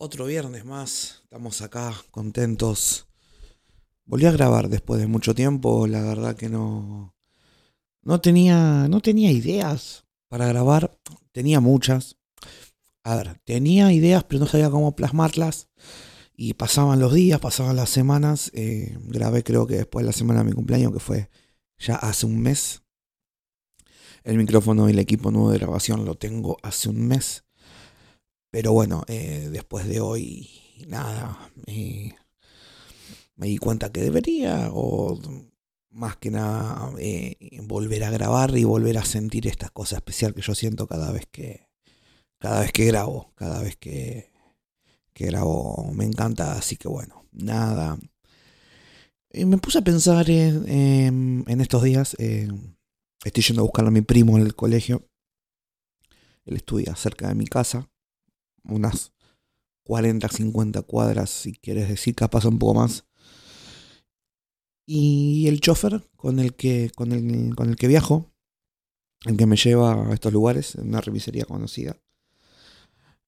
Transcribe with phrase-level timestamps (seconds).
[0.00, 3.08] Otro viernes más, estamos acá contentos.
[4.04, 7.16] Volví a grabar después de mucho tiempo, la verdad que no
[8.02, 10.96] no tenía no tenía ideas para grabar,
[11.32, 12.16] tenía muchas.
[13.02, 15.68] A ver, tenía ideas, pero no sabía cómo plasmarlas.
[16.36, 18.52] Y pasaban los días, pasaban las semanas.
[18.54, 21.28] eh, grabé creo que después de la semana de mi cumpleaños, que fue
[21.76, 22.84] ya hace un mes.
[24.22, 27.47] El micrófono y el equipo nuevo de grabación lo tengo hace un mes.
[28.58, 30.50] Pero bueno, eh, después de hoy,
[30.88, 32.12] nada, eh,
[33.36, 35.18] me di cuenta que debería, o
[35.90, 40.42] más que nada, eh, volver a grabar y volver a sentir esta cosa especial que
[40.42, 41.68] yo siento cada vez que,
[42.38, 44.32] cada vez que grabo, cada vez que,
[45.14, 45.90] que grabo.
[45.94, 47.98] Me encanta, así que bueno, nada.
[49.32, 52.16] Y me puse a pensar en, en- estos días,
[53.24, 55.02] estoy yendo a buscar a mi primo en el colegio,
[56.46, 57.90] él estudia cerca de mi casa,
[58.68, 59.12] unas
[59.84, 63.06] 40, 50 cuadras, si quieres decir, capaz un poco más.
[64.86, 68.30] Y el chofer con el que, con el, con el que viajo,
[69.24, 71.96] el que me lleva a estos lugares, en una remisería conocida,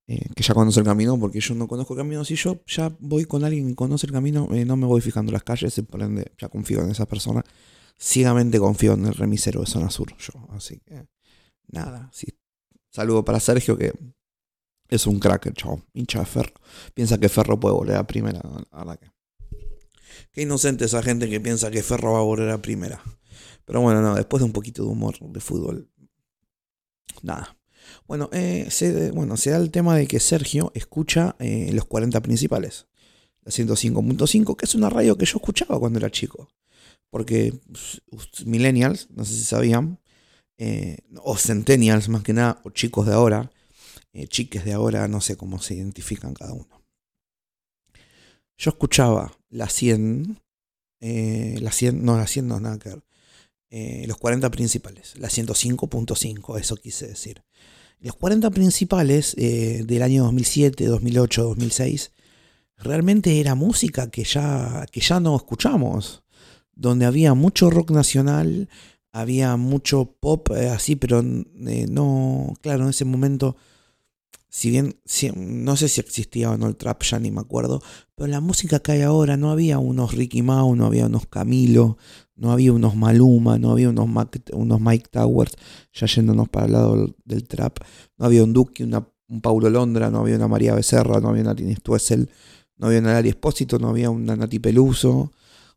[0.06, 2.24] eh, que ya conoce el camino, porque yo no conozco el camino.
[2.24, 5.32] Si yo ya voy con alguien que conoce el camino, eh, no me voy fijando
[5.32, 7.44] las calles, y por ende ya confío en esa persona.
[7.98, 10.32] Ciegamente confío en el remisero de zona sur, yo.
[10.50, 11.06] Así que,
[11.68, 12.26] nada, sí.
[12.90, 13.92] Saludo para Sergio, que
[14.90, 15.82] es un cracker, chao.
[15.94, 16.52] Hincha de Ferro.
[16.94, 19.10] Piensa que Ferro puede volver a primera, que.
[20.32, 23.02] Qué inocente esa gente que piensa que Ferro va a volver a primera.
[23.64, 25.88] Pero bueno, no, después de un poquito de humor de fútbol.
[27.22, 27.56] Nada.
[28.06, 32.20] Bueno, eh, se, bueno, se da el tema de que Sergio escucha eh, los 40
[32.20, 32.86] principales.
[33.42, 36.50] La 105.5, que es una radio que yo escuchaba cuando era chico.
[37.10, 37.54] Porque
[38.44, 39.98] millennials, no sé si sabían,
[40.58, 43.50] eh, o centennials más que nada, o chicos de ahora,
[44.12, 46.80] eh, chiques de ahora, no sé cómo se identifican cada uno.
[48.60, 50.38] Yo escuchaba la 100,
[51.00, 53.02] eh, la 100, no, la 100 no, nada que ver.
[53.70, 57.42] Eh, los 40 principales, la 105.5, eso quise decir.
[58.00, 62.12] Los 40 principales eh, del año 2007, 2008, 2006,
[62.76, 64.86] realmente era música que ya,
[65.20, 66.22] no escuchamos,
[66.74, 68.68] donde había mucho rock nacional,
[69.10, 73.56] había mucho pop así, pero no, claro, en ese momento,
[74.50, 77.80] si bien si- no sé si existía o no el trap, ya ni me acuerdo,
[78.16, 81.96] pero la música que hay ahora no había unos Ricky Mau, no había unos Camilo,
[82.36, 85.52] no había unos Maluma, no había unos, Mac- unos Mike Towers,
[85.92, 87.78] ya yéndonos para el lado del, trap,
[88.18, 91.42] no había un Duque, una, un Paulo Londra, no había una María Becerra, no había
[91.42, 92.28] una Tini Stuessel,
[92.76, 95.32] no había una Lali Espósito, no había una Nati Peluso,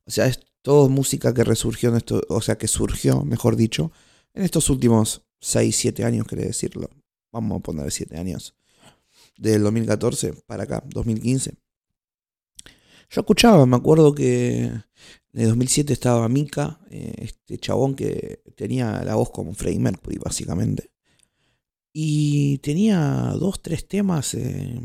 [0.06, 3.92] o sea, es todo música que resurgió en esto, o sea, que surgió, mejor dicho,
[4.34, 6.90] en estos últimos 6, 7 años, quiere decirlo.
[7.32, 8.56] Vamos a poner 7 años.
[9.38, 11.56] Del 2014 para acá, 2015.
[13.10, 14.84] Yo escuchaba, me acuerdo que en
[15.34, 20.92] el 2007 estaba Mika, eh, este chabón que tenía la voz como Freddie Mercury, básicamente.
[21.92, 24.34] Y tenía dos, tres temas.
[24.34, 24.80] eh,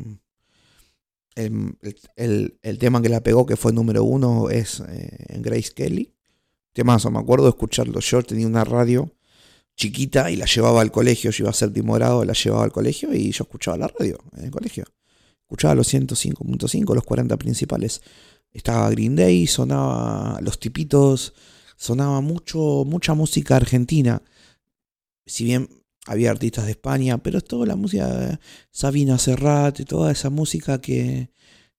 [1.34, 1.76] el,
[2.16, 6.12] el- el- tema que la pegó, que fue número uno, es eh, Grace Kelly.
[6.72, 8.00] Temazo, me acuerdo de escucharlo.
[8.00, 9.12] Yo tenía una radio
[9.78, 11.30] chiquita y la llevaba al colegio.
[11.30, 14.44] Yo iba a séptimo grado, la llevaba al colegio y yo escuchaba la radio en
[14.44, 14.84] el colegio.
[15.42, 18.02] Escuchaba los 105.5, los 40 principales.
[18.52, 21.32] Estaba Green Day, sonaba Los Tipitos,
[21.76, 24.20] sonaba mucho, mucha música argentina.
[25.24, 25.68] Si bien
[26.06, 28.38] había artistas de España, pero es toda la música de
[28.70, 31.30] Sabina Serrat y toda esa música que,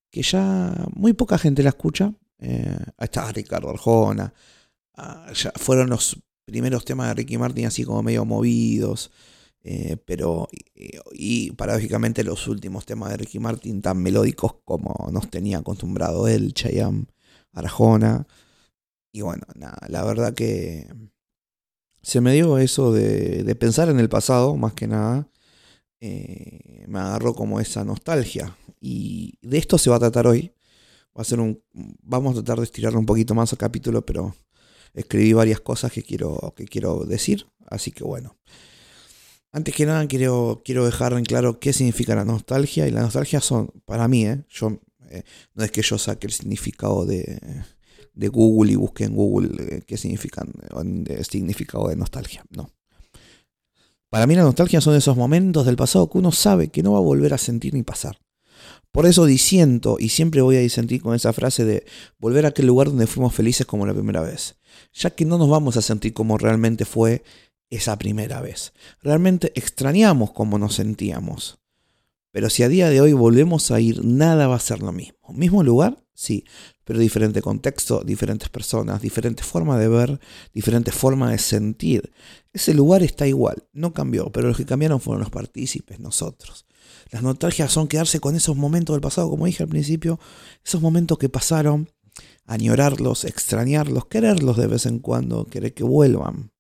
[0.10, 2.14] que ya muy poca gente la escucha.
[2.40, 4.34] Eh, ahí Ricardo Arjona.
[4.96, 6.18] Ah, ya fueron los
[6.50, 9.12] primeros temas de Ricky Martin así como medio movidos.
[9.64, 15.30] eh, pero, y, y paradójicamente los últimos temas de Ricky Martin tan melódicos como nos
[15.30, 17.08] tenía acostumbrado él, Chayanne,
[17.54, 18.28] Arjona.
[19.12, 20.88] Y bueno, nada, la verdad que
[22.02, 25.30] se me dio eso de, de pensar en el pasado, más que nada.
[26.02, 28.56] eh, me agarró como esa nostalgia.
[28.82, 30.54] Y de esto se va a tratar hoy.
[31.18, 31.62] Va a ser un,
[32.04, 34.36] vamos a tratar de estirarlo un poquito más al capítulo, pero
[34.94, 37.48] escribí varias cosas que quiero, que quiero decir.
[37.68, 38.38] Así que bueno.
[39.52, 42.88] Antes que nada quiero, quiero dejar en claro qué significa la nostalgia.
[42.88, 44.44] Y la nostalgia son, para mí, ¿eh?
[44.50, 45.24] yo, eh,
[45.56, 47.40] no es que yo saque el significado de,
[48.14, 50.52] de Google y busque en Google eh, qué significan
[51.08, 52.44] el significado de nostalgia.
[52.50, 52.70] No.
[54.10, 56.98] Para mí la nostalgia son esos momentos del pasado que uno sabe que no va
[56.98, 58.20] a volver a sentir ni pasar.
[58.92, 61.86] Por eso disiento y siempre voy a disentir con esa frase de
[62.18, 64.56] volver a aquel lugar donde fuimos felices como la primera vez.
[64.94, 67.24] Ya que no nos vamos a sentir como realmente fue
[67.70, 68.74] esa primera vez.
[69.02, 71.60] Realmente extrañamos cómo nos sentíamos.
[72.32, 75.18] Pero si a día de hoy volvemos a ir, nada va a ser lo mismo.
[75.34, 76.46] Mismo lugar, sí,
[76.84, 80.20] pero diferente contexto, diferentes personas, diferentes formas de ver,
[80.54, 82.12] diferentes formas de sentir.
[82.54, 86.66] Ese lugar está igual, no cambió, pero los que cambiaron fueron los partícipes, nosotros.
[87.12, 90.20] Las nostalgias son quedarse con esos momentos del pasado, como dije al principio,
[90.64, 91.90] esos momentos que pasaron,
[92.50, 96.52] añorarlos, extrañarlos, quererlos de vez en cuando, querer que vuelvan.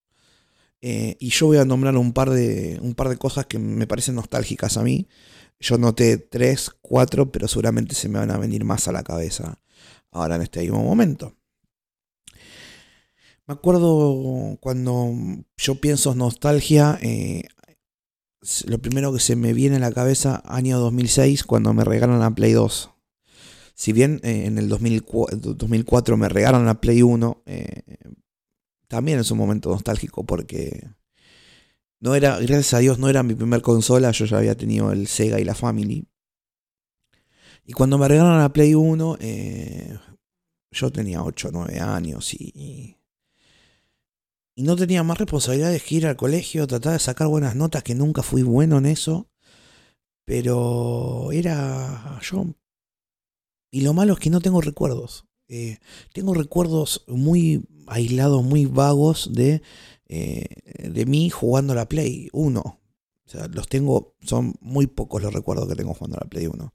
[0.81, 3.87] Eh, y yo voy a nombrar un par, de, un par de cosas que me
[3.87, 5.07] parecen nostálgicas a mí.
[5.59, 9.59] Yo noté tres, cuatro, pero seguramente se me van a venir más a la cabeza
[10.11, 11.35] ahora en este mismo momento.
[13.47, 15.11] Me acuerdo cuando
[15.57, 17.45] yo pienso en nostalgia, eh,
[18.67, 22.29] lo primero que se me viene a la cabeza, año 2006, cuando me regalan la
[22.29, 22.91] Play 2.
[23.79, 27.83] Si bien eh, en el 2004, me regalan la Play 1, eh,
[28.89, 30.89] también es un momento nostálgico porque
[32.01, 35.07] no era, gracias a Dios, no era mi primer consola, yo ya había tenido el
[35.07, 36.05] Sega y la Family.
[37.63, 39.97] Y cuando me regalan la Play 1, eh,
[40.71, 42.97] yo tenía 8 o 9 años y,
[44.55, 47.95] y no tenía más responsabilidades que ir al colegio, tratar de sacar buenas notas, que
[47.95, 49.29] nunca fui bueno en eso.
[50.25, 52.45] Pero era yo.
[53.71, 55.25] Y lo malo es que no tengo recuerdos.
[55.47, 55.79] Eh,
[56.13, 59.63] tengo recuerdos muy aislados, muy vagos de,
[60.07, 60.45] eh,
[60.89, 62.59] de mí jugando a la Play 1.
[62.61, 62.79] O
[63.25, 66.73] sea, los tengo, son muy pocos los recuerdos que tengo jugando a la Play 1.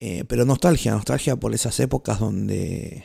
[0.00, 3.04] Eh, pero nostalgia, nostalgia por esas épocas donde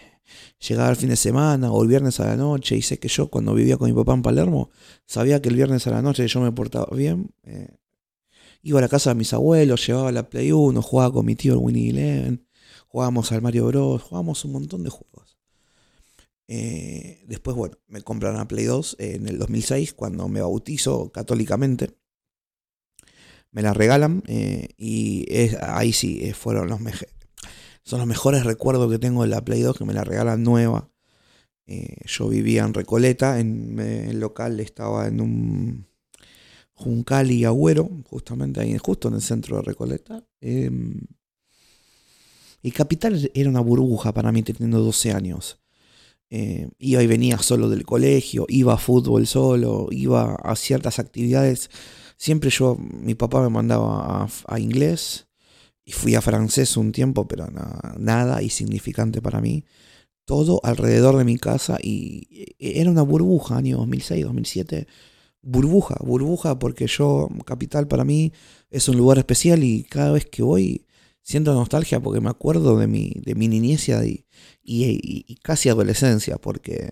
[0.60, 3.30] llegaba el fin de semana o el viernes a la noche y sé que yo
[3.30, 4.70] cuando vivía con mi papá en Palermo
[5.06, 7.32] sabía que el viernes a la noche yo me portaba bien.
[8.62, 11.54] Iba a la casa de mis abuelos, llevaba la Play 1, jugaba con mi tío
[11.54, 12.46] el Winnie Eleven,
[12.90, 15.38] jugábamos al Mario Bros, jugábamos un montón de juegos.
[16.48, 21.96] Eh, después, bueno, me compraron la Play 2 en el 2006 cuando me bautizo católicamente.
[23.52, 25.28] Me la regalan eh, y
[25.62, 26.80] ahí sí fueron los
[27.84, 30.92] son los mejores recuerdos que tengo de la Play 2 que me la regalan nueva.
[31.68, 35.88] Eh, yo vivía en Recoleta, en el local estaba en un
[36.74, 40.24] Juncal y Agüero, justamente ahí, justo en el centro de Recoleta.
[42.62, 45.60] Y Capital era una burbuja para mí teniendo 12 años.
[46.30, 51.70] Eh, iba y venía solo del colegio, iba a fútbol solo, iba a ciertas actividades.
[52.18, 55.30] Siempre yo, mi papá me mandaba a inglés,
[55.90, 57.48] y fui a francés un tiempo, pero
[57.98, 59.66] nada insignificante para mí.
[60.24, 62.28] Todo alrededor de mi casa y
[62.60, 64.86] era una burbuja, año 2006, 2007.
[65.42, 68.32] Burbuja, burbuja, porque yo, Capital para mí
[68.70, 70.86] es un lugar especial y cada vez que voy
[71.30, 74.26] siento nostalgia porque me acuerdo de mi, de mi niñez y,
[74.64, 76.92] y, casi adolescencia, porque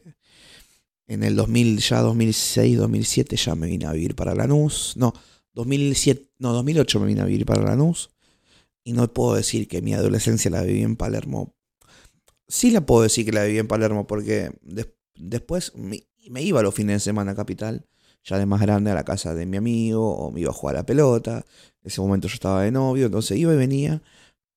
[1.08, 4.94] en el 2000, ya 2006, 2007 ya me vine a vivir para Lanús.
[4.96, 5.12] No,
[5.54, 8.12] 2007, no, 2008 me vine a vivir para Lanús.
[8.84, 11.56] Y no puedo decir que mi adolescencia la viví en Palermo.
[12.48, 14.52] Sí la puedo decir que la viví en Palermo porque
[15.16, 16.04] después me,
[16.42, 17.88] iba los fines de semana a Capital,
[18.24, 20.76] ya de más grande a la casa de mi amigo, o me iba a jugar
[20.76, 21.44] a la pelota.
[21.82, 24.04] En ese momento yo estaba de novio, entonces iba y venía.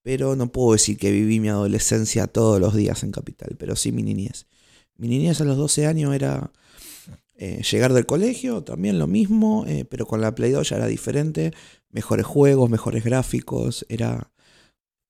[0.03, 3.93] Pero no puedo decir que viví mi adolescencia todos los días en Capital, pero sí
[3.93, 4.47] mi niñez.
[4.97, 6.53] Mi niñez a los 12 años era
[7.43, 10.87] eh, llegar del colegio, también lo mismo, eh, pero con la Play 2 ya era
[10.87, 11.53] diferente.
[11.89, 13.87] Mejores juegos, mejores gráficos.
[13.89, 14.31] Era,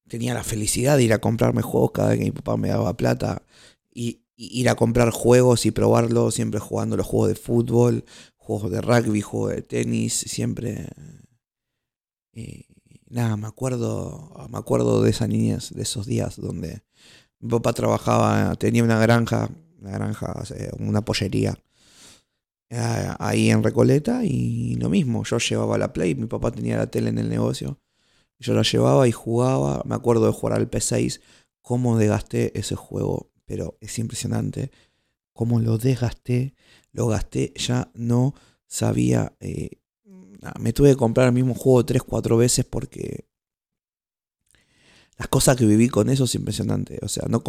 [0.09, 2.97] tenía la felicidad de ir a comprarme juegos cada vez que mi papá me daba
[2.97, 3.43] plata.
[3.93, 8.05] Y, ir a comprar juegos y probarlos, siempre jugando los juegos de fútbol,
[8.37, 10.87] juegos de rugby, juegos de tenis, siempre...
[12.35, 12.70] Eh,
[13.11, 16.83] nada, me acuerdo, me acuerdo de esas niñas, de esos días donde
[17.41, 19.51] mi papá trabajaba, tenía una granja,
[19.81, 20.43] una granja,
[20.79, 21.59] una pollería
[23.19, 27.11] ahí en Recoleta y lo mismo, yo llevaba la Play, mi papá tenía la tele
[27.11, 27.81] en el negocio,
[28.39, 31.21] yo la llevaba y jugaba, me acuerdo de jugar al P6,
[31.63, 34.71] cómo desgasté ese juego, pero es impresionante,
[35.33, 36.55] cómo lo desgasté,
[36.93, 38.35] lo gasté, ya no
[38.67, 39.80] sabía, eh,
[40.59, 43.27] me tuve que comprar el mismo juego tres, cuatro veces porque
[45.19, 47.43] las cosas que viví con eso es impresionante, o sea, no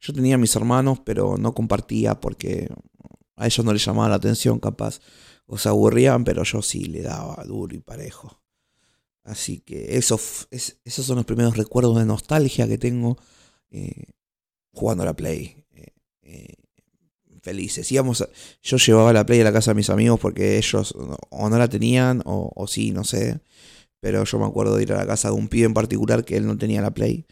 [0.00, 2.68] yo tenía mis hermanos, pero no compartía porque
[3.36, 5.00] a ellos no les llamaba la atención, capaz,
[5.46, 8.40] o se aburrían, pero yo sí le daba duro y parejo.
[9.24, 10.18] Así que eso,
[10.50, 13.16] esos son los primeros recuerdos de nostalgia que tengo
[13.70, 14.12] eh,
[14.72, 15.64] jugando a la Play.
[15.72, 16.54] Eh, eh,
[17.42, 17.90] felices.
[17.92, 18.26] Íbamos
[18.62, 20.94] yo llevaba la Play a la casa de mis amigos porque ellos
[21.30, 23.40] o no la tenían o, sí, no sé.
[24.00, 26.36] Pero yo me acuerdo de ir a la casa de un pibe en particular que
[26.36, 27.26] él no tenía la Play.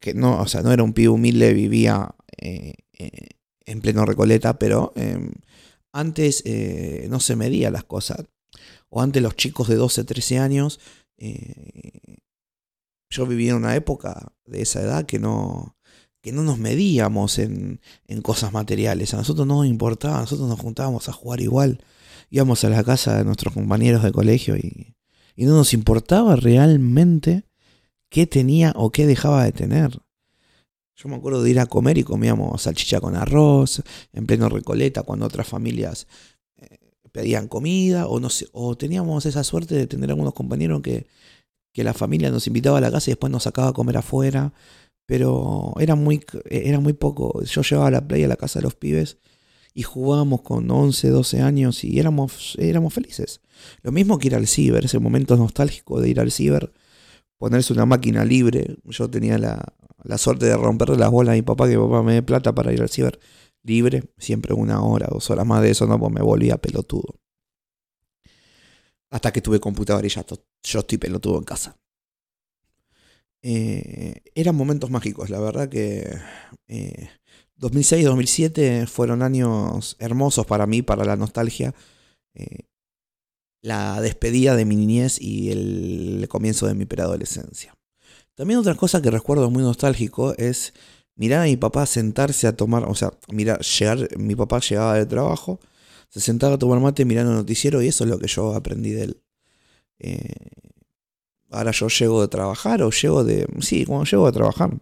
[0.00, 2.14] que no, o sea, no era un pibe humilde, vivía
[3.68, 5.32] en pleno Recoleta, pero em,
[5.92, 8.24] antes eh, no se medía las cosas.
[8.88, 10.80] O antes los chicos de 12, 13 años
[11.20, 12.18] Eh,
[13.10, 15.76] yo viví en una época de esa edad que no,
[16.20, 19.14] que no nos medíamos en, en cosas materiales.
[19.14, 21.84] A nosotros no nos importaba, nosotros nos juntábamos a jugar igual.
[22.30, 24.94] Íbamos a la casa de nuestros compañeros de colegio y,
[25.36, 27.44] y no nos importaba realmente
[28.08, 30.00] qué tenía o qué dejaba de tener.
[30.96, 33.82] Yo me acuerdo de ir a comer y comíamos salchicha con arroz,
[34.12, 36.08] en pleno Recoleta, cuando otras familias
[36.56, 36.78] eh,
[37.12, 41.06] pedían comida, o, no o teníamos esa suerte de tener algunos compañeros que,
[41.72, 44.52] que la familia nos invitaba a la casa y después nos sacaba a comer afuera.
[45.08, 47.42] Pero era muy, era muy poco.
[47.42, 49.16] Yo llevaba la playa a la casa de los pibes
[49.72, 53.40] y jugábamos con 11, 12 años y éramos, éramos felices.
[53.80, 56.74] Lo mismo que ir al ciber, ese momento nostálgico de ir al ciber,
[57.38, 58.76] ponerse una máquina libre.
[58.84, 59.72] Yo tenía la,
[60.04, 62.54] la suerte de romperle las bolas a mi papá, que mi papá me dé plata
[62.54, 63.18] para ir al ciber
[63.62, 67.18] libre, siempre una hora, dos horas más de eso, no, pues me volvía pelotudo.
[69.10, 70.22] Hasta que tuve computadora y ya
[70.64, 71.78] yo estoy pelotudo en casa.
[73.42, 76.18] Eh, eran momentos mágicos, la verdad que
[77.58, 81.74] 2006-2007 eh, fueron años hermosos para mí, para la nostalgia.
[82.34, 82.68] Eh,
[83.60, 87.74] la despedida de mi niñez y el comienzo de mi preadolescencia.
[88.34, 90.74] También otra cosa que recuerdo muy nostálgico es
[91.16, 95.06] mirar a mi papá sentarse a tomar, o sea, mira, llegar, mi papá llegaba de
[95.06, 95.58] trabajo,
[96.08, 98.92] se sentaba a tomar mate mirando el noticiero y eso es lo que yo aprendí
[98.92, 99.22] de él.
[99.98, 100.32] Eh,
[101.50, 103.46] ahora yo llego de trabajar o llego de...
[103.60, 104.78] Sí, cuando llego de trabajar.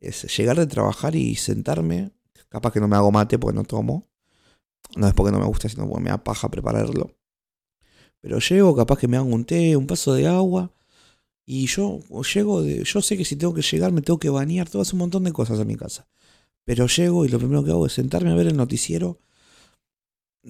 [0.00, 2.10] Es llegar de trabajar y sentarme.
[2.48, 4.08] Capaz que no me hago mate porque no tomo.
[4.96, 7.10] No es porque no me gusta, sino porque me da paja prepararlo.
[8.20, 10.72] Pero llego, capaz que me hago un té, un vaso de agua
[11.46, 12.00] y yo
[12.34, 14.94] llego, de, yo sé que si tengo que llegar me tengo que bañar, todo hace
[14.94, 16.08] un montón de cosas en mi casa.
[16.64, 19.20] Pero llego y lo primero que hago es sentarme a ver el noticiero.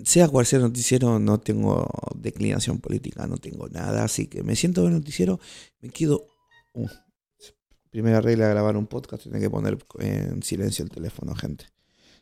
[0.04, 4.56] Sea cual sea el noticiero, no tengo declinación política, no tengo nada, así que me
[4.56, 5.38] siento ver el noticiero,
[5.80, 6.26] me quedo...
[6.72, 6.88] Uh,
[7.90, 11.66] primera regla de grabar un podcast, tiene que poner en silencio el teléfono, gente.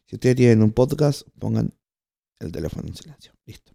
[0.05, 1.73] Si ustedes tienen un podcast, pongan
[2.41, 3.33] el teléfono en silencio.
[3.47, 3.73] Listo.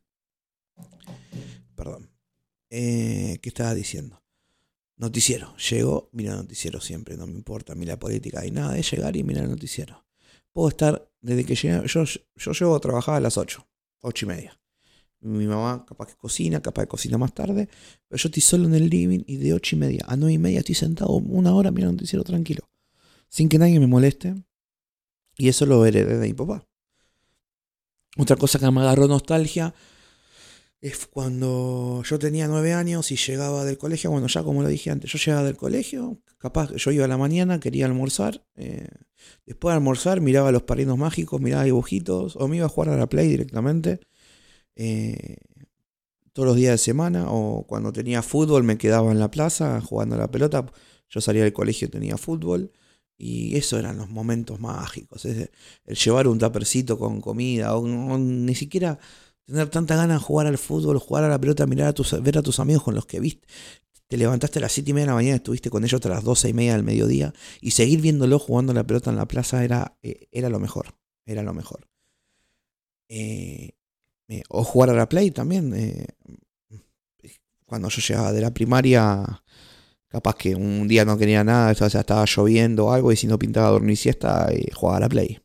[1.76, 2.12] Perdón.
[2.70, 4.22] Eh, ¿Qué estaba diciendo?
[4.98, 5.56] Noticiero.
[5.58, 9.50] Llego, mira noticiero siempre, no me importa, mira política y nada, es llegar y mirar
[9.50, 10.06] noticiero.
[10.52, 13.68] Puedo estar desde que llegué, yo, yo llego a trabajar a las 8,
[14.02, 14.60] 8 y media.
[15.20, 17.68] Mi mamá capaz que cocina, capaz que cocina más tarde,
[18.08, 20.38] pero yo estoy solo en el living y de 8 y media a 9 y
[20.38, 22.70] media estoy sentado una hora mirando el noticiero tranquilo,
[23.28, 24.36] sin que nadie me moleste.
[25.38, 26.68] Y eso lo heredé de mi papá.
[28.18, 29.74] Otra cosa que me agarró nostalgia
[30.82, 34.92] es cuando yo tenía nueve años y llegaba del colegio, bueno, ya como lo dije
[34.92, 38.88] antes, yo llegaba del colegio, capaz yo iba a la mañana, quería almorzar, eh,
[39.46, 42.98] después de almorzar miraba los parinos mágicos, miraba dibujitos, o me iba a jugar a
[42.98, 44.02] la Play directamente,
[44.76, 45.38] eh,
[46.34, 50.16] todos los días de semana, o cuando tenía fútbol me quedaba en la plaza jugando
[50.16, 50.72] a la pelota,
[51.10, 52.72] yo salía del colegio y tenía fútbol.
[53.18, 55.26] Y eso eran los momentos mágicos.
[55.26, 55.50] el
[55.86, 59.00] llevar un tapercito con comida, o ni siquiera
[59.48, 62.38] tener tanta ganas de jugar al fútbol, jugar a la pelota, mirar a tus, ver
[62.38, 63.48] a tus amigos con los que viste.
[64.08, 66.24] Te levantaste a las 7 y media de la mañana, estuviste con ellos hasta las
[66.24, 69.98] 12 y media del mediodía y seguir viéndolo jugando la pelota en la plaza era,
[70.02, 70.96] eh, era lo mejor.
[71.26, 71.88] Era lo mejor.
[73.10, 73.72] Eh,
[74.30, 76.06] eh, o jugar a la play también.
[77.66, 79.44] cuando yo llegaba de la primaria,
[80.08, 83.28] capaz que un día no quería nada, o sea, estaba lloviendo o algo y si
[83.28, 85.40] no pintaba dormir siesta, jugaba a la play.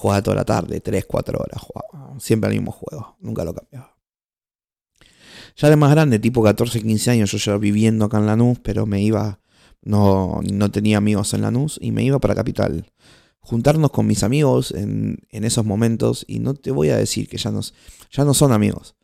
[0.00, 2.18] Jugaba toda la tarde, 3, 4 horas, jugaba.
[2.18, 3.98] Siempre al mismo juego, nunca lo cambiaba.
[5.56, 8.86] Ya de más grande, tipo 14, 15 años, yo ya viviendo acá en Lanús, pero
[8.86, 9.40] me iba,
[9.82, 12.90] no, no tenía amigos en Lanús y me iba para Capital.
[13.40, 17.36] Juntarnos con mis amigos en, en esos momentos, y no te voy a decir que
[17.36, 17.74] ya, nos,
[18.10, 18.94] ya no son amigos,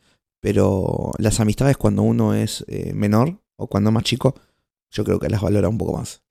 [0.40, 4.34] pero las amistades cuando uno es eh, menor o cuando es más chico,
[4.90, 6.22] yo creo que las valora un poco más.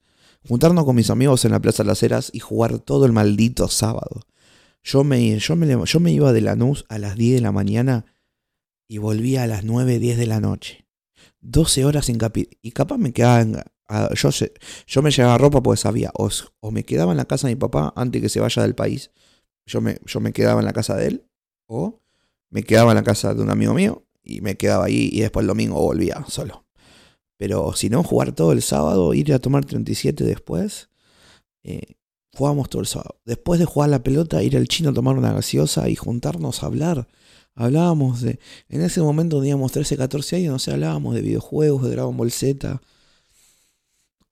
[0.47, 3.67] Juntarnos con mis amigos en la Plaza de las Heras y jugar todo el maldito
[3.67, 4.21] sábado.
[4.85, 8.05] Yo me, yo me, yo me iba de Lanús a las 10 de la mañana
[8.87, 10.85] y volvía a las 9, 10 de la noche.
[11.41, 12.55] 12 horas en capital.
[12.61, 13.57] Y capaz me quedaba en,
[14.13, 14.29] yo,
[14.85, 17.59] yo me llevaba ropa porque sabía, o, o, me quedaba en la casa de mi
[17.59, 19.09] papá antes que se vaya del país.
[19.65, 21.27] Yo me, yo me quedaba en la casa de él.
[21.65, 21.99] O
[22.51, 25.43] me quedaba en la casa de un amigo mío y me quedaba ahí y después
[25.43, 26.67] el domingo volvía solo.
[27.37, 30.89] Pero si no, jugar todo el sábado, ir a tomar 37 después.
[31.63, 31.95] Eh,
[32.35, 33.19] Jugábamos todo el sábado.
[33.25, 36.67] Después de jugar la pelota, ir al chino a tomar una gaseosa y juntarnos a
[36.67, 37.07] hablar.
[37.55, 38.39] Hablábamos de.
[38.69, 42.31] En ese momento teníamos 13, 14 años, no sé, hablábamos de videojuegos, de Dragon Ball
[42.31, 42.81] Z.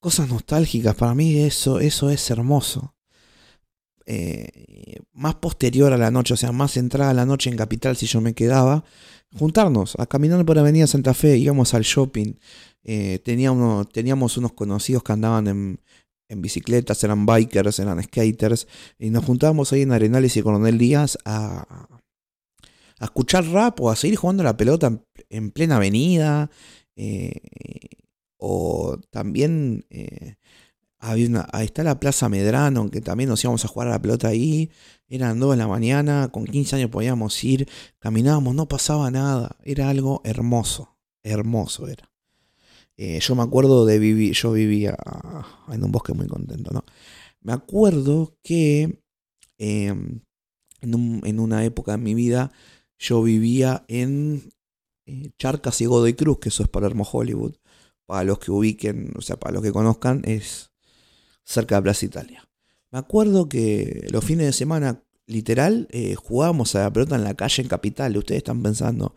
[0.00, 0.94] Cosas nostálgicas.
[0.94, 2.94] Para mí eso, eso es hermoso.
[4.06, 7.96] eh, más posterior a la noche, o sea, más entrada a la noche en Capital
[7.96, 8.84] si yo me quedaba,
[9.38, 12.34] juntarnos a caminar por Avenida Santa Fe, íbamos al shopping,
[12.84, 15.80] eh, teníamos, teníamos unos conocidos que andaban en,
[16.40, 18.66] bicicletas, eran bikers, eran skaters,
[18.98, 21.88] y nos juntábamos ahí en Arenales y Coronel Díaz a,
[22.98, 26.50] a escuchar rap o a seguir jugando la pelota en, plena avenida,
[26.96, 27.40] eh,
[28.38, 29.86] o también
[30.98, 34.70] ahí está la Plaza Medrano, que también nos íbamos a jugar a la pelota ahí.
[35.08, 39.56] Eran dos de la mañana, con 15 años podíamos ir, caminábamos, no pasaba nada.
[39.64, 42.10] Era algo hermoso, hermoso era.
[42.96, 44.96] Eh, yo me acuerdo de vivir, yo vivía
[45.68, 46.84] en un bosque muy contento, ¿no?
[47.40, 49.02] Me acuerdo que
[49.58, 50.20] em,
[50.80, 52.52] en, una época de mi vida
[52.98, 54.52] yo vivía en
[55.06, 57.56] eh, Charcas y Godoy Cruz, que eso es Palermo Hollywood.
[58.06, 60.70] Para los que ubiquen, o sea, para los que conozcan, es
[61.44, 62.48] cerca de Plaza Italia.
[62.90, 67.34] Me acuerdo que los fines de semana, literal, eh, jugábamos a la pelota en la
[67.34, 68.16] calle en Capital.
[68.16, 69.16] Ustedes están pensando,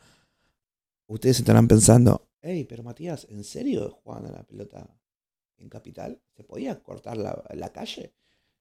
[1.07, 4.89] ustedes estarán pensando, hey, pero Matías, ¿en serio jugaban a la pelota
[5.57, 6.21] en Capital?
[6.35, 8.13] ¿Se podía cortar la, calle?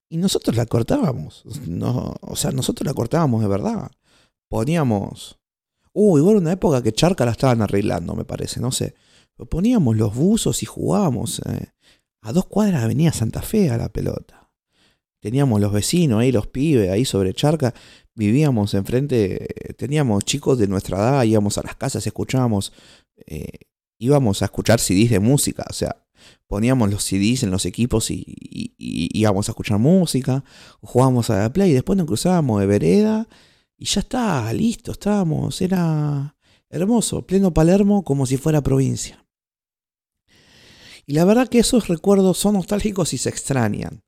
[0.09, 1.45] Y nosotros la cortábamos.
[2.23, 3.91] O sea, nosotros la cortábamos de verdad.
[4.49, 5.39] Poníamos.
[5.93, 8.95] Uh, igual una época que Charca la estaban arreglando, me parece, no sé.
[9.49, 11.41] poníamos los buzos y jugábamos.
[11.41, 11.73] Eh
[12.27, 14.51] a dos cuadras de Avenida Santa Fe a la pelota.
[15.21, 17.73] Teníamos los vecinos ahí, los pibes ahí sobre Charca,
[18.17, 22.73] vivíamos enfrente, teníamos chicos de nuestra edad, íbamos a las casas, escuchábamos,
[23.27, 23.61] eh,
[23.99, 25.97] íbamos a escuchar CDs de música, o sea,
[26.47, 28.25] poníamos los CDs en los equipos y,
[28.79, 30.45] íbamos a escuchar música,
[30.81, 33.29] jugábamos a la play, después nos cruzábamos de vereda
[33.77, 36.37] y ya está, listo, estábamos, era
[36.69, 39.25] hermoso, pleno Palermo como si fuera provincia.
[41.07, 44.03] Y la verdad que esos recuerdos son nostálgicos y se extrañan.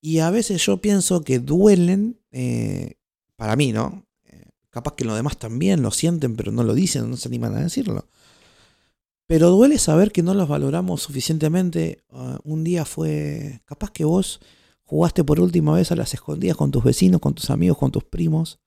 [0.00, 2.94] Y a veces yo pienso que duelen, eh,
[3.36, 4.06] para mí, ¿no?
[4.24, 7.56] Eh, capaz que los demás también lo sienten, pero no lo dicen, no se animan
[7.56, 8.08] a decirlo.
[9.26, 12.04] Pero duele saber que no los valoramos suficientemente.
[12.10, 14.40] Ah, un día fue, capaz que vos
[14.84, 18.04] jugaste por última vez a las escondidas con tus vecinos, con tus amigos, con tus
[18.04, 18.60] primos,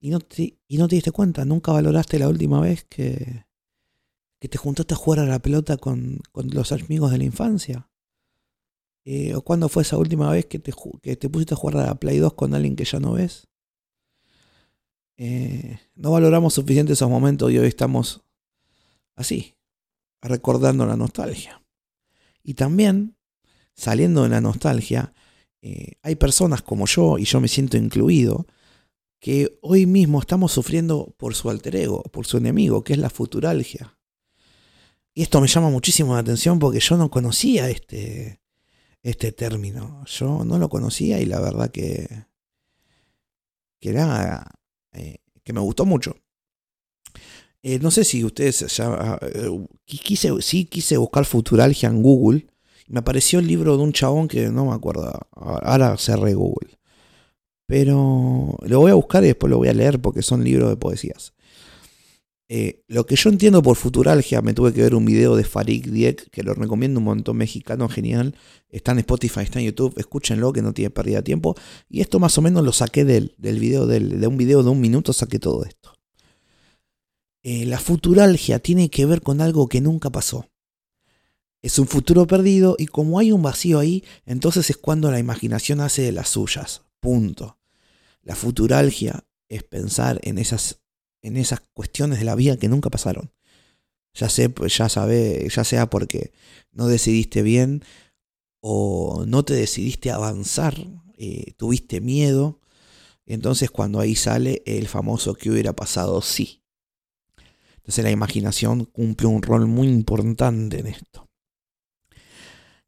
[0.00, 3.46] y no te, y no te diste cuenta, nunca valoraste la última vez que,
[4.38, 7.88] que te juntaste a jugar a la pelota con, los amigos de la infancia?
[9.04, 11.86] Eh, ¿O cuándo fue esa última vez que te, que te pusiste a jugar a
[11.86, 13.48] la Play 2 con alguien que ya no ves?
[15.16, 18.22] Eh, no valoramos suficiente esos momentos y hoy estamos
[19.14, 19.55] así,
[20.22, 21.62] recordando la nostalgia.
[22.42, 23.16] Y también,
[23.74, 25.12] saliendo de la nostalgia,
[25.62, 28.46] eh, hay personas como yo, y yo me siento incluido,
[29.18, 33.10] que hoy mismo estamos sufriendo por su alter ego, por su enemigo, que es la
[33.10, 33.98] futuralgia.
[35.14, 38.40] Y esto me llama muchísimo la atención porque yo no conocía este,
[39.02, 40.04] este término.
[40.06, 42.26] Yo no lo conocía y la verdad que,
[43.80, 44.46] que era
[44.92, 46.16] eh, que me gustó mucho.
[47.68, 52.46] Eh, no sé si ustedes ya eh, quise, sí quise buscar Futuralgia en Google.
[52.86, 55.12] Me apareció el libro de un chabón que no me acuerdo.
[55.32, 56.78] Ahora cerré Google.
[57.66, 60.76] Pero lo voy a buscar y después lo voy a leer porque son libros de
[60.76, 61.34] poesías.
[62.48, 65.86] Eh, lo que yo entiendo por futuralgia, me tuve que ver un video de Farik
[65.86, 68.36] Diek, que lo recomiendo un montón, mexicano, genial.
[68.68, 71.56] Está en Spotify, está en YouTube, escúchenlo, que no tiene pérdida de tiempo.
[71.88, 74.70] Y esto más o menos lo saqué del, del video, del, de un video de
[74.70, 75.95] un minuto, saqué todo esto.
[77.48, 80.50] Eh, la futuralgia tiene que ver con algo que nunca pasó.
[81.62, 85.80] Es un futuro perdido y como hay un vacío ahí, entonces es cuando la imaginación
[85.80, 86.82] hace de las suyas.
[86.98, 87.56] Punto.
[88.22, 90.80] La futuralgia es pensar en esas
[91.22, 93.32] en esas cuestiones de la vida que nunca pasaron.
[94.12, 96.32] Ya sé, ya sabe, ya sea porque
[96.72, 97.84] no decidiste bien
[98.58, 100.74] o no te decidiste avanzar,
[101.16, 102.58] eh, tuviste miedo.
[103.24, 106.65] Entonces cuando ahí sale el famoso que hubiera pasado sí.
[107.86, 111.28] Entonces la imaginación cumple un rol muy importante en esto.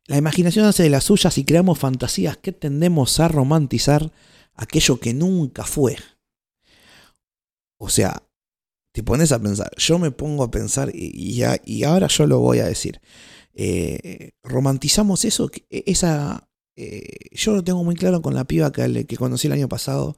[0.06, 4.10] La imaginación hace de las suyas y creamos fantasías que tendemos a romantizar
[4.54, 5.96] aquello que nunca fue.
[7.78, 8.24] O sea,
[8.92, 12.58] te pones a pensar, yo me pongo a pensar y, y, ahora yo lo voy
[12.58, 13.00] a decir.
[13.54, 19.04] Eh, romantizamos eso, e, esa, eh, yo lo tengo muy claro con la piba que,
[19.06, 20.16] que, conocí el año pasado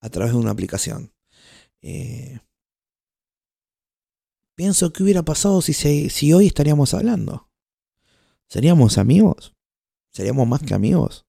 [0.00, 1.12] a través de una aplicación.
[1.82, 2.38] Eh,
[4.62, 7.50] pienso que hubiera pasado si, si hoy estaríamos hablando.
[8.46, 9.56] ¿Seríamos amigos?
[10.12, 11.26] ¿Seríamos más que amigos?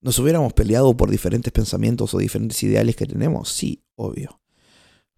[0.00, 3.48] ¿Nos hubiéramos peleado por diferentes pensamientos o diferentes ideales que tenemos?
[3.48, 4.40] Sí, obvio.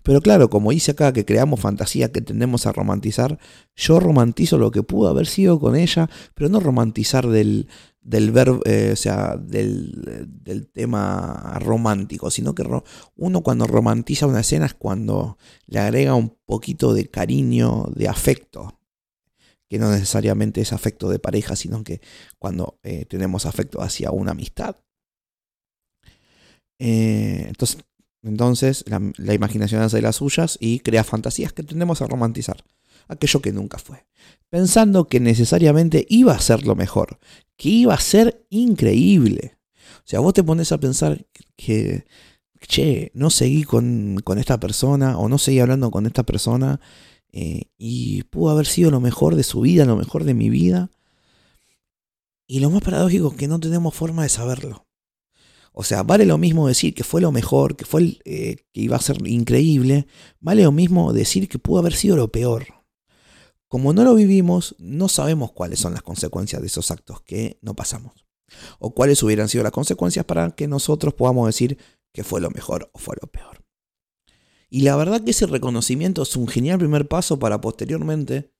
[0.02, 3.38] Pero claro, como dice acá que creamos fantasía que tendemos a romantizar,
[3.76, 7.68] yo romantizo lo que pudo haber sido con ella, pero no romantizar del,
[8.00, 12.64] del verbo, eh, o sea, del, del, tema romántico, sino que
[13.16, 15.36] uno cuando romantiza una escena es cuando
[15.66, 18.80] le agrega un poquito de cariño, de afecto,
[19.68, 22.00] que no necesariamente es afecto de pareja, sino que
[22.38, 24.76] cuando eh, tenemos afecto hacia una amistad.
[26.78, 27.84] Eh, entonces,
[28.22, 32.64] entonces la, imaginación hace las suyas y crea fantasías que tendemos a romantizar,
[33.08, 34.06] aquello que nunca fue,
[34.50, 37.18] pensando que necesariamente iba a ser lo mejor,
[37.56, 39.56] que iba a ser increíble.
[39.98, 42.04] O sea, vos te pones a pensar que,
[42.60, 46.80] che, no seguí con, esta persona o no seguí hablando con esta persona
[47.32, 50.90] eh, y pudo haber sido lo mejor de su vida, lo mejor de mi vida.
[52.46, 54.89] Y lo más paradójico es que no tenemos forma de saberlo.
[55.72, 58.96] O sea, vale lo mismo decir que fue lo mejor, que fue eh, que iba
[58.96, 60.06] a ser increíble,
[60.40, 62.66] vale lo mismo decir que pudo haber sido lo peor.
[63.68, 67.74] Como no lo vivimos, no sabemos cuáles son las consecuencias de esos actos que no
[67.74, 68.26] pasamos.
[68.80, 71.78] O cuáles hubieran sido las consecuencias para que nosotros podamos decir
[72.12, 73.64] que fue lo mejor o fue lo peor.
[74.68, 78.52] Y la verdad que ese reconocimiento es un genial primer paso para posteriormente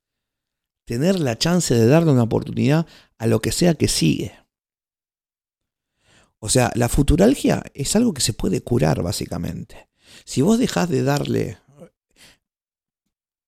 [0.84, 2.86] tener la chance de darle una oportunidad
[3.18, 4.39] a lo que sea que sigue.
[6.40, 9.88] O sea, la futuralgia es algo que se puede curar básicamente.
[10.24, 11.58] Si vos dejás de darle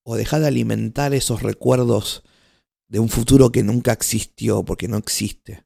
[0.04, 2.22] o dejar de alimentar esos recuerdos
[2.88, 5.64] de un futuro que nunca existió porque no existe,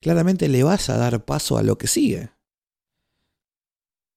[0.00, 2.30] claramente le vas a dar paso a lo que sigue.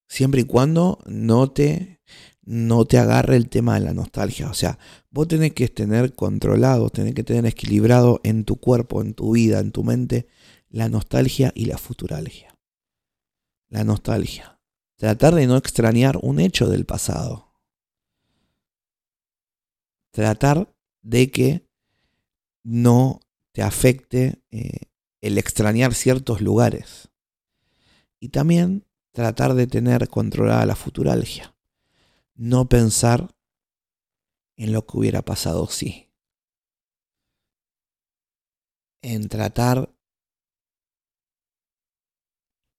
[0.06, 2.02] Siempre y cuando no te,
[2.42, 4.50] no te agarre el tema de la nostalgia.
[4.50, 4.78] O sea,
[5.10, 9.60] vos tenés que tener controlado, tenés que tener equilibrado en tu cuerpo, en tu vida,
[9.60, 10.26] en tu mente,
[10.74, 12.56] la nostalgia y la futuralgia.
[13.68, 14.60] La nostalgia.
[14.96, 17.54] Tratar de no extrañar un hecho del pasado
[20.14, 21.68] tratar de que
[22.62, 23.18] no
[23.50, 24.86] te afecte eh,
[25.20, 27.10] el extrañar ciertos lugares.
[28.20, 31.56] Y también tratar de tener controlada la futuralgia.
[32.36, 33.34] No pensar
[34.56, 36.12] en lo que hubiera pasado si.
[39.02, 39.93] En tratar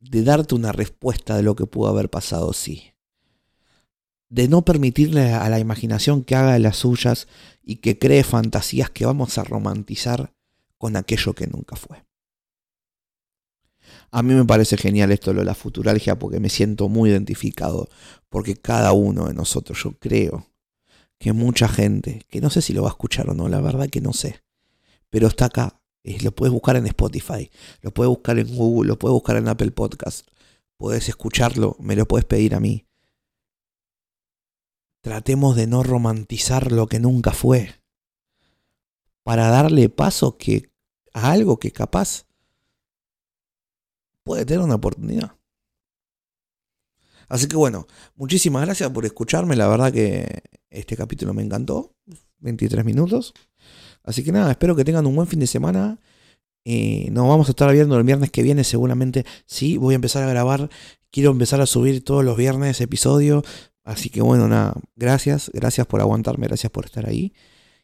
[0.10, 2.94] de darte una respuesta de lo que pudo haber pasado si
[4.30, 7.28] de no permitirle a la imaginación que haga las suyas
[7.63, 10.34] y que cree fantasías que vamos a romantizar
[10.78, 12.04] con aquello que nunca fue.
[14.12, 17.88] A mí me parece genial esto de la futuralgia porque me siento muy identificado,
[18.30, 20.48] porque cada uno de nosotros, yo creo
[21.18, 23.89] que mucha gente, que no sé si lo va a escuchar o no, la verdad
[23.89, 24.44] que no sé,
[25.10, 27.50] pero está acá, eh, lo puedes buscar en Spotify,
[27.82, 30.28] lo puedes buscar en Google, lo puedes buscar en Apple Podcast,
[30.78, 32.86] puedes escucharlo, me lo puedes pedir a mí.
[35.02, 37.82] Tratemos de no romantizar lo que nunca fue.
[39.24, 40.70] Para darle paso que,
[41.13, 42.28] a algo que capaz
[44.24, 45.39] puede tener una oportunidad.
[47.28, 49.56] Así que bueno, muchísimas gracias por escucharme.
[49.56, 51.96] La verdad que este capítulo me encantó.
[52.39, 53.34] 23 minutos.
[54.06, 56.00] Así que nada, espero que tengan un buen fin de semana.
[56.63, 59.26] Eh, nos vamos a estar viendo el viernes que viene seguramente.
[59.46, 60.70] Sí, voy a empezar a grabar.
[61.12, 63.44] Quiero empezar a subir todos los viernes episodios.
[63.84, 67.34] Así que bueno, nada, gracias, gracias por aguantarme, gracias por estar ahí.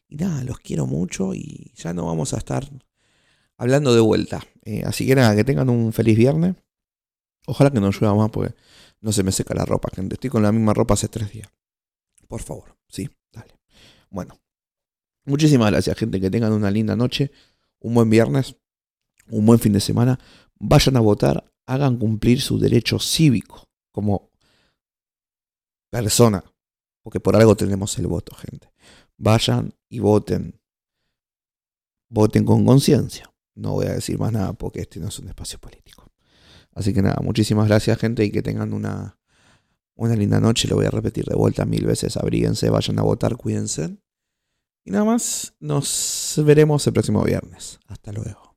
[0.08, 2.68] Y nada, los quiero mucho y ya no vamos a estar
[3.56, 4.44] hablando de vuelta.
[4.64, 6.56] Eh, así que nada, que tengan un feliz viernes.
[7.46, 8.54] Ojalá que no llueva más porque
[9.00, 10.14] no se me seca la ropa, gente.
[10.14, 11.48] Estoy con la misma ropa hace tres días.
[12.28, 13.54] Por favor, sí, dale.
[14.10, 14.40] Bueno,
[15.24, 16.20] muchísimas gracias, gente.
[16.20, 17.30] Que tengan una linda noche,
[17.80, 18.56] un buen viernes,
[19.28, 20.18] un buen fin de semana.
[20.58, 24.30] Vayan a votar, hagan cumplir su derecho cívico como
[25.90, 26.44] persona,
[27.02, 28.72] porque por algo tenemos el voto, gente.
[29.18, 30.60] Vayan y voten.
[32.08, 33.32] Voten con conciencia.
[33.54, 36.10] No voy a decir más nada porque este no es un espacio político.
[36.74, 39.18] Así que nada, muchísimas gracias, gente, y que tengan una,
[39.94, 40.68] una linda noche.
[40.68, 42.16] Lo voy a repetir de vuelta mil veces.
[42.16, 43.98] Abríguense, vayan a votar, cuídense.
[44.84, 47.78] Y nada más, nos veremos el próximo viernes.
[47.86, 48.51] Hasta luego.